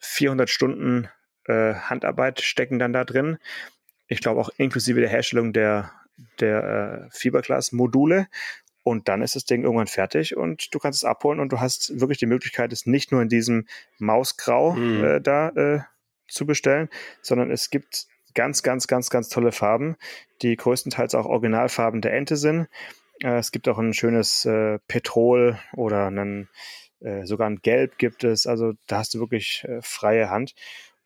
[0.00, 1.08] 400 Stunden
[1.44, 3.38] äh, Handarbeit stecken dann da drin.
[4.06, 5.92] Ich glaube auch inklusive der Herstellung der,
[6.40, 8.28] der äh, Fiberglas-Module.
[8.88, 12.00] Und dann ist das Ding irgendwann fertig und du kannst es abholen und du hast
[12.00, 13.66] wirklich die Möglichkeit, es nicht nur in diesem
[13.98, 15.04] Mausgrau mhm.
[15.04, 15.80] äh, da äh,
[16.26, 16.88] zu bestellen,
[17.20, 19.96] sondern es gibt ganz, ganz, ganz, ganz tolle Farben,
[20.40, 22.68] die größtenteils auch Originalfarben der Ente sind.
[23.22, 26.48] Äh, es gibt auch ein schönes äh, Petrol oder einen,
[27.00, 28.46] äh, sogar ein Gelb gibt es.
[28.46, 30.54] Also da hast du wirklich äh, freie Hand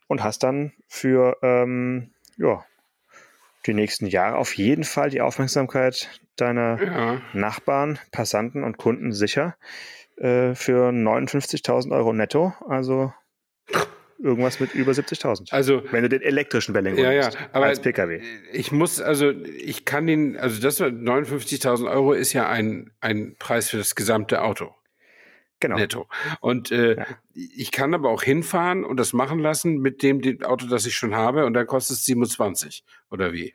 [0.07, 2.65] und hast dann für ähm, ja,
[3.67, 7.23] die nächsten Jahre auf jeden Fall die Aufmerksamkeit deiner ja.
[7.33, 9.57] Nachbarn, Passanten und Kunden sicher
[10.17, 12.55] äh, für 59.000 Euro netto.
[12.69, 13.13] Also
[14.23, 15.53] irgendwas mit über 70.000.
[15.53, 18.21] Also wenn du den elektrischen Berlingo ja, ja, aber als PKW.
[18.53, 23.71] Ich muss also ich kann den also das 59.000 Euro ist ja ein ein Preis
[23.71, 24.75] für das gesamte Auto.
[25.63, 25.77] Genau.
[25.77, 26.09] Netto.
[26.41, 27.07] Und äh, ja.
[27.35, 30.97] ich kann aber auch hinfahren und das machen lassen mit dem, dem Auto, das ich
[30.97, 33.55] schon habe, und dann kostet es 27 oder wie?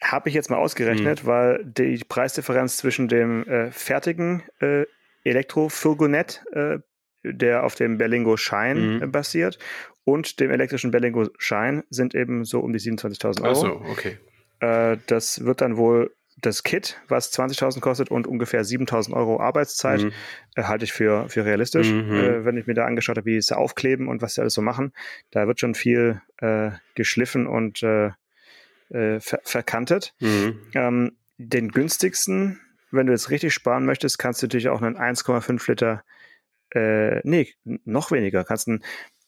[0.00, 1.26] Habe ich jetzt mal ausgerechnet, hm.
[1.26, 4.84] weil die Preisdifferenz zwischen dem äh, fertigen äh,
[5.24, 6.78] Elektro-Furgonett, äh,
[7.24, 9.02] der auf dem Berlingo Shine mhm.
[9.02, 9.58] Äh, basiert,
[10.04, 13.50] und dem elektrischen Berlingo Shine sind eben so um die 27.000 Euro.
[13.50, 14.18] Ach so, okay.
[14.60, 20.02] Äh, das wird dann wohl das Kit, was 20.000 kostet und ungefähr 7.000 Euro Arbeitszeit,
[20.02, 20.12] mhm.
[20.56, 21.90] äh, halte ich für, für realistisch.
[21.90, 22.12] Mhm.
[22.12, 24.62] Äh, wenn ich mir da angeschaut habe, wie sie aufkleben und was sie alles so
[24.62, 24.92] machen,
[25.30, 28.10] da wird schon viel äh, geschliffen und äh,
[28.90, 30.14] äh, ver verkantet.
[30.20, 30.60] Mhm.
[30.74, 35.68] Ähm, den günstigsten, wenn du jetzt richtig sparen möchtest, kannst du natürlich auch einen 1,5
[35.68, 36.04] Liter,
[36.74, 37.52] äh, nee,
[37.84, 38.84] noch weniger, kannst einen,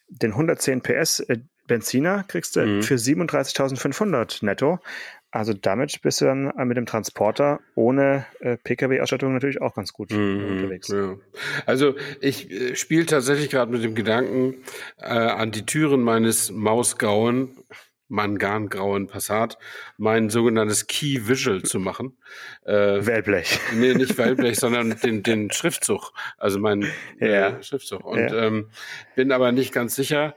[0.08, 1.24] den 110 PS
[1.66, 2.82] Benziner kriegst du mhm.
[2.82, 4.78] für 37.500 netto.
[5.36, 10.10] Also damit bist du dann mit dem Transporter ohne äh, Pkw-Ausstattung natürlich auch ganz gut
[10.10, 10.88] mhm, unterwegs.
[10.88, 11.16] Ja.
[11.66, 14.54] Also ich äh, spiele tatsächlich gerade mit dem Gedanken,
[14.98, 17.50] äh, an die Türen meines mausgrauen,
[18.08, 19.58] mangangrauen Passat
[19.98, 22.16] mein sogenanntes Key Visual zu machen.
[22.64, 23.60] Äh, Wellblech.
[23.74, 26.12] Nee, nicht Wellblech, sondern den, den Schriftzug.
[26.38, 26.86] Also mein
[27.20, 27.48] ja.
[27.48, 28.04] äh, Schriftzug.
[28.04, 28.46] Und ja.
[28.46, 28.70] ähm,
[29.16, 30.34] bin aber nicht ganz sicher,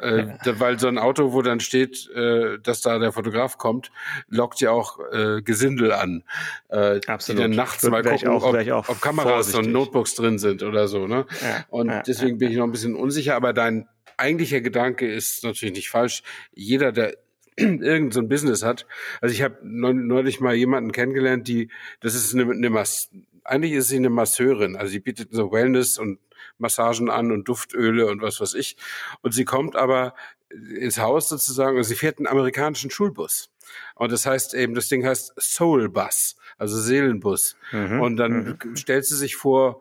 [0.00, 0.60] äh, ja.
[0.60, 3.90] weil so ein Auto, wo dann steht, äh, dass da der Fotograf kommt,
[4.28, 6.24] lockt ja auch äh, Gesindel an.
[6.68, 7.38] Äh, Absolut.
[7.38, 9.66] Die dann nachts mal gucken, auch, ob, ob, Kameras vorsichtig.
[9.66, 11.06] und Notebooks drin sind oder so.
[11.06, 11.26] Ne?
[11.42, 11.64] Ja.
[11.68, 15.74] Und ja, deswegen bin ich noch ein bisschen unsicher, aber dein eigentlicher Gedanke ist natürlich
[15.74, 16.22] nicht falsch.
[16.52, 17.16] Jeder, der
[17.56, 18.86] irgend so ein Business hat.
[19.20, 21.68] Also ich habe neulich mal jemanden kennengelernt, die,
[22.00, 23.10] das ist eine, eine Mas
[23.44, 26.18] eigentlich ist sie eine Masseurin, also sie bietet so Wellness und
[26.62, 28.76] Massagen an und Duftöle und was weiß ich.
[29.20, 30.14] Und sie kommt aber
[30.50, 33.50] ins Haus sozusagen und sie fährt einen amerikanischen Schulbus.
[33.94, 37.56] Und das heißt eben, das Ding heißt Soul Bus, also Seelenbus.
[37.72, 38.00] Mhm.
[38.00, 38.76] Und dann mhm.
[38.76, 39.80] stellt sie sich vor,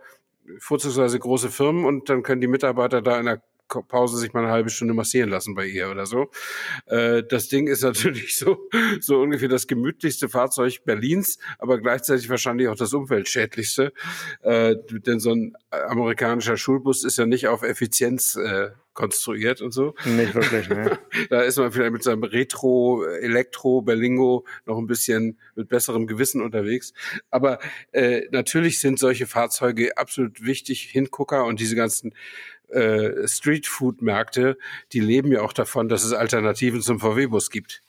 [0.59, 3.41] vorzugsweise große Firmen und dann können die Mitarbeiter da in der
[3.87, 6.29] Pause sich mal eine halbe Stunde massieren lassen bei ihr oder so.
[6.85, 12.67] Äh, das Ding ist natürlich so, so ungefähr das gemütlichste Fahrzeug Berlins, aber gleichzeitig wahrscheinlich
[12.67, 13.93] auch das umweltschädlichste.
[14.41, 19.95] Äh, denn so ein amerikanischer Schulbus ist ja nicht auf Effizienz äh, konstruiert und so.
[20.05, 20.99] Nicht wirklich, ne?
[21.29, 26.41] da ist man vielleicht mit seinem Retro, Elektro, Berlingo noch ein bisschen mit besserem Gewissen
[26.41, 26.93] unterwegs.
[27.29, 27.59] Aber
[27.91, 32.13] äh, natürlich sind solche Fahrzeuge absolut wichtig, Hingucker und diese ganzen
[32.71, 34.57] äh, Streetfood-Märkte,
[34.93, 37.81] die leben ja auch davon, dass es Alternativen zum VW-Bus gibt.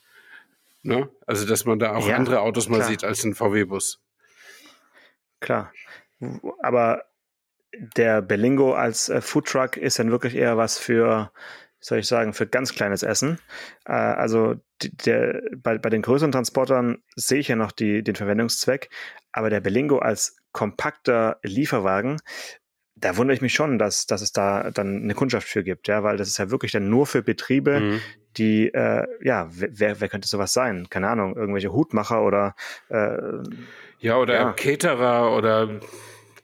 [0.82, 1.08] Ne?
[1.26, 2.88] Also, dass man da auch ja, andere Autos mal klar.
[2.88, 4.00] sieht als ein VW-Bus.
[5.40, 5.72] Klar.
[6.60, 7.04] Aber
[7.72, 11.32] der Berlingo als äh, Foodtruck ist dann wirklich eher was für,
[11.80, 13.38] soll ich sagen, für ganz kleines Essen.
[13.86, 18.16] Äh, also die, der, bei, bei den größeren Transportern sehe ich ja noch die, den
[18.16, 18.90] Verwendungszweck,
[19.32, 22.20] aber der Berlingo als kompakter Lieferwagen
[23.02, 26.02] da wundere ich mich schon, dass, dass es da dann eine Kundschaft für gibt, ja,
[26.02, 28.00] weil das ist ja wirklich dann nur für Betriebe, mhm.
[28.36, 30.88] die, äh, ja, wer, wer könnte sowas sein?
[30.88, 32.54] Keine Ahnung, irgendwelche Hutmacher oder
[32.88, 33.16] äh,
[33.98, 34.52] ja, oder ja.
[34.52, 35.80] Caterer oder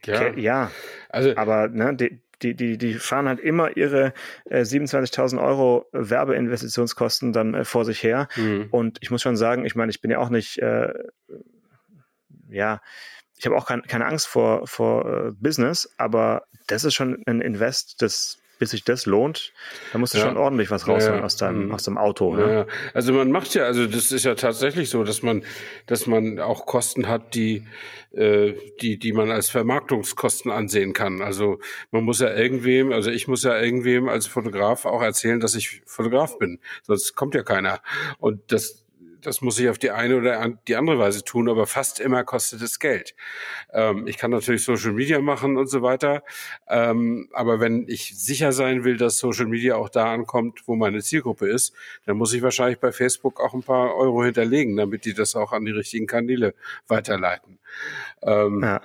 [0.05, 0.33] ja.
[0.35, 0.71] ja.
[1.09, 4.13] Also, aber ne, die, die, die, die fahren halt immer ihre
[4.45, 8.29] äh, 27.000 Euro Werbeinvestitionskosten dann äh, vor sich her.
[8.37, 8.69] Mhm.
[8.71, 10.93] Und ich muss schon sagen, ich meine, ich bin ja auch nicht, äh,
[12.49, 12.81] ja,
[13.39, 17.41] ich habe auch kein, keine Angst vor, vor äh, Business, aber das ist schon ein
[17.41, 19.53] Invest, das bis sich das lohnt,
[19.93, 20.25] da musst du ja.
[20.25, 21.73] schon ordentlich was rausholen ja, aus deinem, mhm.
[21.73, 22.35] aus dem Auto.
[22.35, 22.67] Ne?
[22.93, 25.45] Also man macht ja, also das ist ja tatsächlich so, dass man,
[25.87, 27.67] dass man auch Kosten hat, die,
[28.13, 31.23] äh, die, die man als Vermarktungskosten ansehen kann.
[31.23, 35.55] Also man muss ja irgendwem, also ich muss ja irgendwem als Fotograf auch erzählen, dass
[35.55, 36.59] ich Fotograf bin.
[36.83, 37.81] Sonst kommt ja keiner.
[38.19, 38.85] Und das,
[39.21, 42.63] das muss ich auf die eine oder die andere Weise tun, aber fast immer kostet
[42.63, 43.15] es Geld.
[43.73, 46.23] Ähm, ich kann natürlich Social Media machen und so weiter,
[46.69, 51.03] ähm, aber wenn ich sicher sein will, dass Social Media auch da ankommt, wo meine
[51.03, 51.75] Zielgruppe ist,
[52.07, 55.53] dann muss ich wahrscheinlich bei Facebook auch ein paar Euro hinterlegen, damit die das auch
[55.53, 56.55] an die richtigen Kanäle
[56.87, 57.59] weiterleiten.
[58.23, 58.81] Ähm, ja.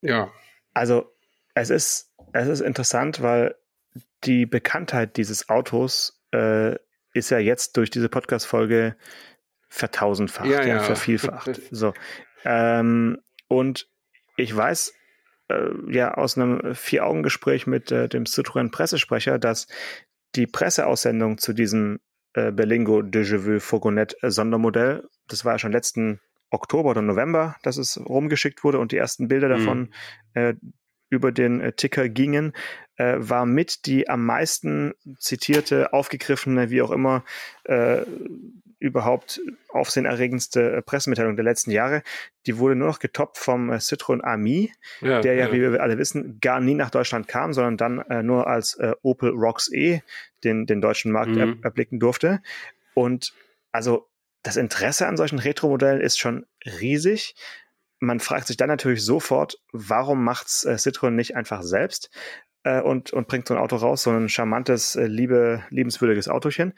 [0.00, 0.32] ja.
[0.72, 1.12] Also
[1.54, 3.54] es ist, es ist interessant, weil
[4.24, 6.76] die Bekanntheit dieses Autos äh,
[7.12, 8.96] ist ja jetzt durch diese Podcast-Folge
[9.74, 10.80] vertausendfacht, ja, ja.
[10.80, 11.60] vervielfacht.
[11.70, 11.92] so.
[12.44, 13.88] Ähm, und
[14.36, 14.94] ich weiß
[15.48, 19.66] äh, ja aus einem Vier-Augen-Gespräch mit äh, dem Citroën-Pressesprecher, dass
[20.36, 21.98] die Presseaussendung zu diesem
[22.34, 27.56] äh, Berlingo de Jeveux Fourgonette äh, Sondermodell, das war ja schon letzten Oktober oder November,
[27.64, 29.90] dass es rumgeschickt wurde und die ersten Bilder davon mhm.
[30.34, 30.54] äh,
[31.10, 32.52] über den äh, Ticker gingen,
[32.96, 37.24] äh, war mit die am meisten zitierte, aufgegriffene, wie auch immer,
[37.64, 38.02] äh,
[38.84, 42.02] überhaupt aufsehenerregendste äh, Pressemitteilung der letzten Jahre.
[42.46, 45.80] Die wurde nur noch getoppt vom äh, Citroën Ami, ja, der ja, ja, wie wir
[45.80, 49.72] alle wissen, gar nie nach Deutschland kam, sondern dann äh, nur als äh, Opel Rocks
[49.72, 50.02] E
[50.44, 51.38] den, den deutschen Markt mhm.
[51.38, 52.42] er, erblicken durfte.
[52.92, 53.32] Und
[53.72, 54.06] also
[54.42, 57.34] das Interesse an solchen Retro-Modellen ist schon riesig.
[58.00, 62.10] Man fragt sich dann natürlich sofort, warum macht's äh, Citroën nicht einfach selbst?
[62.64, 66.74] Äh, und, und bringt so ein Auto raus, so ein charmantes, äh, liebe, liebenswürdiges Autochen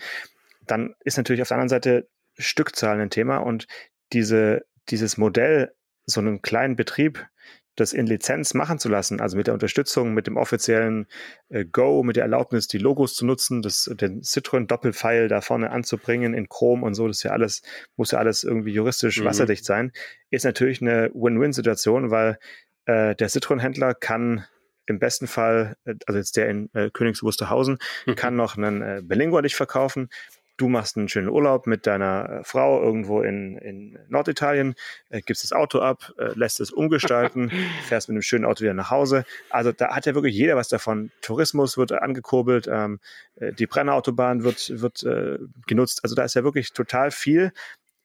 [0.67, 3.67] dann ist natürlich auf der anderen Seite Stückzahlen ein Thema und
[4.13, 5.73] diese, dieses Modell,
[6.05, 7.27] so einen kleinen Betrieb,
[7.75, 11.07] das in Lizenz machen zu lassen, also mit der Unterstützung, mit dem offiziellen
[11.49, 15.71] äh, Go, mit der Erlaubnis, die Logos zu nutzen, das, den Citroën Doppelpfeil da vorne
[15.71, 17.63] anzubringen in Chrom und so, das ist ja alles,
[17.97, 19.27] muss ja alles irgendwie juristisch mhm.
[19.27, 19.93] wasserdicht sein,
[20.31, 22.39] ist natürlich eine Win-Win-Situation, weil
[22.87, 24.47] äh, der Citroën-Händler kann
[24.87, 28.15] im besten Fall, äh, also jetzt der in äh, Königs Wusterhausen, mhm.
[28.15, 30.09] kann noch einen äh, Berlingo an dich verkaufen
[30.57, 34.75] du machst einen schönen Urlaub mit deiner äh, Frau irgendwo in, in Norditalien,
[35.11, 37.51] äh, gibst das Auto ab, äh, lässt es umgestalten,
[37.89, 39.25] fährst mit einem schönen Auto wieder nach Hause.
[39.51, 41.11] Also da hat ja wirklich jeder was davon.
[41.21, 43.01] Tourismus wird angekurbelt, ähm,
[43.37, 46.01] äh, die Brennerautobahn wird, wird äh, genutzt.
[46.03, 47.53] Also da ist ja wirklich total viel.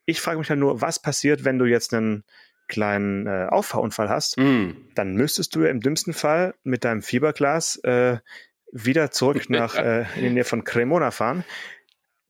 [0.06, 2.24] Ich frage mich halt nur, was passiert, wenn du jetzt einen
[2.71, 4.71] kleinen äh, Auffahrunfall hast, mm.
[4.95, 8.17] dann müsstest du im dümmsten Fall mit deinem Fieberglas äh,
[8.71, 11.43] wieder zurück nach äh, in die Nähe von Cremona fahren.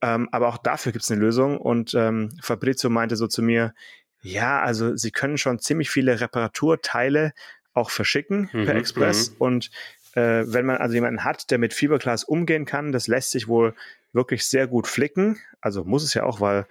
[0.02, 1.56] Ähm, aber auch dafür gibt es eine Lösung.
[1.56, 3.72] Und ähm, Fabrizio meinte so zu mir,
[4.20, 7.32] ja, also sie können schon ziemlich viele Reparaturteile
[7.72, 9.30] auch verschicken mhm, per Express.
[9.30, 9.36] Mhm.
[9.38, 9.70] Und
[10.14, 13.74] äh, wenn man also jemanden hat, der mit Fiberglas umgehen kann, das lässt sich wohl
[14.12, 15.38] wirklich sehr gut flicken.
[15.60, 16.66] Also muss es ja auch, weil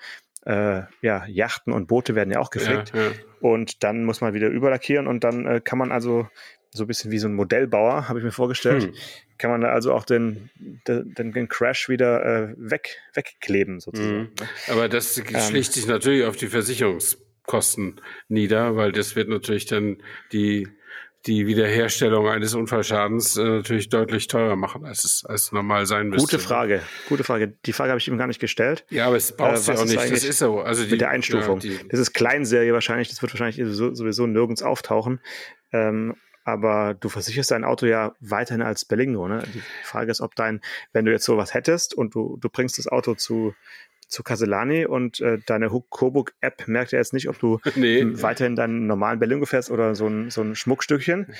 [0.45, 2.93] äh, ja, Yachten und Boote werden ja auch geflickt.
[2.93, 3.11] Ja, ja.
[3.39, 6.27] Und dann muss man wieder überlackieren und dann äh, kann man also
[6.73, 8.93] so ein bisschen wie so ein Modellbauer, habe ich mir vorgestellt, hm.
[9.37, 10.49] kann man da also auch den,
[10.87, 14.31] den, den Crash wieder äh, weg, wegkleben sozusagen.
[14.39, 14.47] Hm.
[14.69, 15.25] Aber das ähm.
[15.37, 17.99] schlicht sich natürlich auf die Versicherungskosten
[18.29, 20.01] nieder, weil das wird natürlich dann
[20.31, 20.69] die
[21.27, 26.37] die Wiederherstellung eines Unfallschadens äh, natürlich deutlich teurer machen, als es als normal sein müsste.
[26.37, 27.53] Gute Frage, gute Frage.
[27.65, 28.85] Die Frage habe ich ihm gar nicht gestellt.
[28.89, 29.97] Ja, aber es braucht äh, ja auch nicht.
[29.97, 30.61] Das ist so.
[30.61, 31.59] Also die, mit der Einstufung.
[31.59, 33.09] Ja, die, das ist Kleinserie wahrscheinlich.
[33.09, 35.19] Das wird wahrscheinlich sowieso, sowieso nirgends auftauchen.
[35.71, 39.27] Ähm, aber du versicherst dein Auto ja weiterhin als Berlingo.
[39.27, 39.43] Ne?
[39.53, 42.87] Die Frage ist, ob dein, wenn du jetzt sowas hättest und du, du bringst das
[42.87, 43.53] Auto zu,
[44.11, 48.03] zu Castellani und äh, deine Coburg-App merkt ja jetzt nicht, ob du nee.
[48.05, 51.33] weiterhin deinen normalen Berlingo fährst oder so ein, so ein Schmuckstückchen.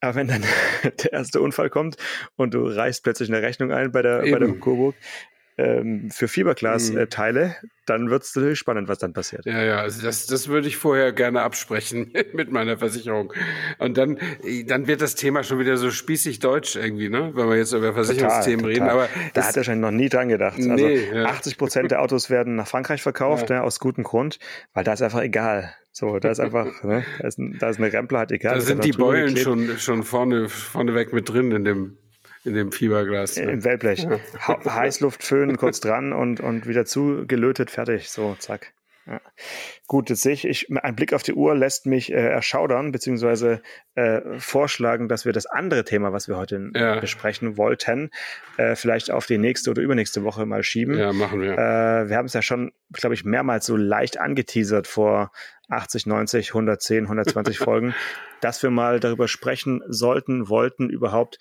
[0.00, 0.44] Aber wenn dann
[1.02, 1.96] der erste Unfall kommt
[2.36, 4.94] und du reichst plötzlich eine Rechnung ein bei der, bei der Coburg,
[5.60, 7.68] ähm, für Fiberglas-Teile, mhm.
[7.86, 9.44] dann wird es natürlich spannend, was dann passiert.
[9.44, 13.32] Ja, ja, also das, das würde ich vorher gerne absprechen mit meiner Versicherung.
[13.78, 14.18] Und dann,
[14.66, 17.32] dann wird das Thema schon wieder so spießig deutsch irgendwie, ne?
[17.34, 18.88] Wenn wir jetzt über Versicherungsthemen total, total.
[18.98, 19.10] reden.
[19.12, 20.56] Aber da hat er schon noch nie dran gedacht.
[20.56, 21.24] Also nee, also ja.
[21.26, 23.56] 80 Prozent der Autos werden nach Frankreich verkauft, ja.
[23.56, 24.38] ne, aus gutem Grund,
[24.72, 25.74] weil da ist einfach egal.
[25.92, 28.54] So, da ist einfach, ne, da ist, ein, da ist eine Rempler, hat egal.
[28.54, 31.98] Da sind die Beulen schon, schon vorne, vorneweg mit drin in dem
[32.44, 33.36] in dem Fieberglas.
[33.36, 33.50] Ne?
[33.50, 34.06] Im Wellblech.
[34.46, 38.10] Heißluft föhnen, kurz dran und, und wieder zugelötet, fertig.
[38.10, 38.72] So, zack.
[39.06, 39.20] Ja.
[39.86, 43.60] Gut, jetzt sehe ich, ich, ein Blick auf die Uhr lässt mich äh, erschaudern, beziehungsweise
[43.94, 47.00] äh, vorschlagen, dass wir das andere Thema, was wir heute ja.
[47.00, 48.10] besprechen wollten,
[48.56, 50.96] äh, vielleicht auf die nächste oder übernächste Woche mal schieben.
[50.96, 51.54] Ja, machen wir.
[51.54, 55.32] Äh, wir haben es ja schon, glaube ich, mehrmals so leicht angeteasert vor
[55.70, 57.94] 80, 90, 110, 120 Folgen,
[58.40, 61.38] dass wir mal darüber sprechen sollten, wollten überhaupt,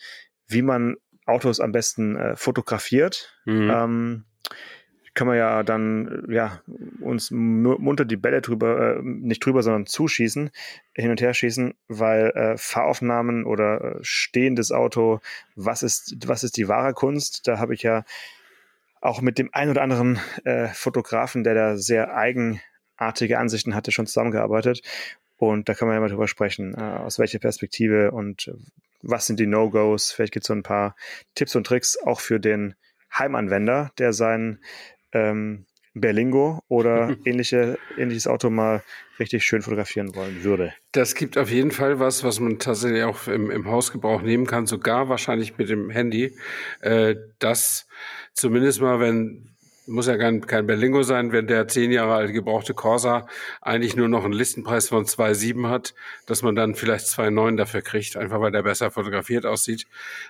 [0.50, 3.34] wie man Autos am besten äh, fotografiert.
[3.46, 3.70] Mhm.
[3.70, 4.26] Ähm,
[5.14, 6.62] kann man ja dann ja
[7.02, 10.50] uns munter die Bälle drüber, äh, nicht drüber, sondern zuschießen,
[10.94, 15.20] hin und her schießen, weil äh, Fahraufnahmen oder äh, stehendes Auto,
[15.56, 17.48] was ist, was ist die wahre Kunst?
[17.48, 18.06] Da habe ich ja
[19.02, 24.08] auch mit dem ein oder anderen äh, Fotografen, der da sehr eigenartige Ansichten hatte, schon
[24.08, 24.82] zusammengearbeitet.
[25.38, 28.52] Und da kann man ja mal drüber sprechen, äh, aus welcher Perspektive und
[29.02, 30.12] was sind die No-Gos.
[30.12, 30.96] Vielleicht gibt es so ein paar
[31.36, 32.76] Tipps und Tricks auch für den
[33.18, 34.60] Heimanwender, der sein
[35.14, 38.84] ähm, Berlingo oder ähnliche, ähnliches Auto mal
[39.20, 40.74] richtig schön fotografieren wollen würde.
[40.92, 44.66] Das gibt auf jeden Fall was, was man tatsächlich auch im, im Hausgebrauch nehmen kann,
[44.66, 46.38] sogar wahrscheinlich mit dem Handy.
[46.82, 47.88] Äh, das
[48.34, 49.50] zumindest mal, wenn
[49.90, 53.28] muss ja kein, kein Berlingo sein, wenn der zehn Jahre alte gebrauchte Corsa
[53.62, 55.94] eigentlich nur noch einen Listenpreis von 2,7 hat,
[56.26, 59.88] dass man dann vielleicht 2,9 dafür kriegt, einfach weil der besser fotografiert aussieht,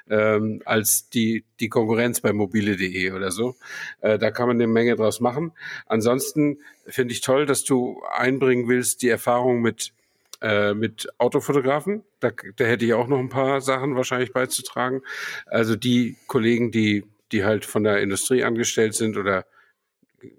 [0.09, 3.55] ähm, als die, die Konkurrenz bei mobile.de oder so.
[4.01, 5.51] Äh, da kann man eine Menge draus machen.
[5.85, 9.93] Ansonsten finde ich toll, dass du einbringen willst, die Erfahrung mit
[10.41, 12.03] äh, mit Autofotografen.
[12.21, 15.01] Da, da hätte ich auch noch ein paar Sachen wahrscheinlich beizutragen.
[15.45, 19.45] Also die Kollegen, die die halt von der Industrie angestellt sind oder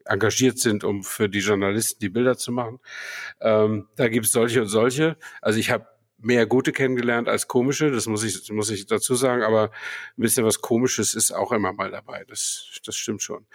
[0.05, 2.81] engagiert sind, um für die Journalisten die Bilder zu machen.
[3.41, 5.17] Ähm, da gibt es solche und solche.
[5.41, 5.87] Also ich habe
[6.23, 9.71] mehr gute kennengelernt als komische, das muss ich, muss ich dazu sagen, aber
[10.19, 12.25] ein bisschen was Komisches ist auch immer mal dabei.
[12.29, 13.47] Das, das stimmt schon.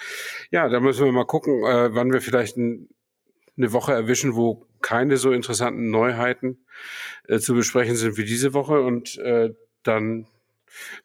[0.51, 2.89] Ja, da müssen wir mal gucken, äh, wann wir vielleicht ein,
[3.57, 6.65] eine Woche erwischen, wo keine so interessanten Neuheiten
[7.27, 10.27] äh, zu besprechen sind wie diese Woche und äh, dann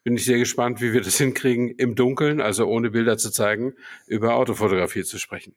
[0.03, 3.73] bin ich sehr gespannt, wie wir das hinkriegen, im Dunkeln, also ohne Bilder zu zeigen,
[4.07, 5.55] über Autofotografie zu sprechen.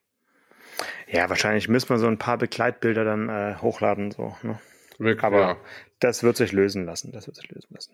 [1.06, 4.36] Ja, wahrscheinlich müssen wir so ein paar Begleitbilder dann äh, hochladen, so.
[4.42, 4.58] Ne?
[4.98, 5.56] Wirklich, Aber ja.
[6.00, 7.12] das wird sich lösen lassen.
[7.12, 7.92] Das wird sich lösen lassen.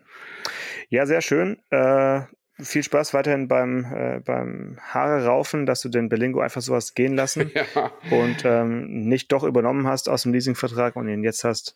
[0.89, 1.59] Ja, sehr schön.
[1.69, 2.21] Äh,
[2.59, 6.95] viel Spaß weiterhin beim, äh, beim Haare raufen, dass du den Berlingo einfach so hast
[6.95, 7.91] gehen lassen ja.
[8.11, 11.75] und ähm, nicht doch übernommen hast aus dem Leasingvertrag und ihn jetzt hast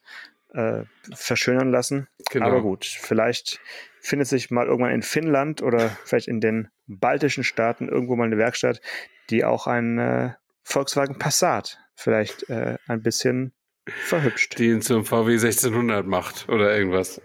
[0.53, 2.08] äh, verschönern lassen.
[2.29, 2.47] Genau.
[2.47, 3.60] Aber gut, vielleicht
[4.05, 8.37] findet sich mal irgendwann in Finnland oder vielleicht in den baltischen Staaten irgendwo mal eine
[8.37, 8.81] Werkstatt,
[9.29, 13.53] die auch ein äh, Volkswagen Passat vielleicht äh, ein bisschen
[13.85, 14.57] verhübscht.
[14.57, 17.21] Die ihn zum VW 1600 macht oder irgendwas.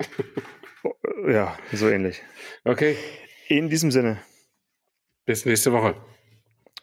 [0.82, 0.94] Oh,
[1.28, 2.22] ja, so ähnlich.
[2.64, 2.96] Okay.
[3.48, 4.22] In diesem Sinne.
[5.26, 5.94] Bis nächste Woche.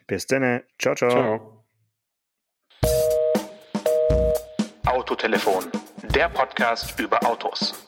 [0.06, 0.62] Bis dann.
[0.80, 1.10] Ciao, ciao.
[1.10, 1.66] Ciao.
[4.86, 5.66] Autotelefon,
[6.14, 7.88] der Podcast über Autos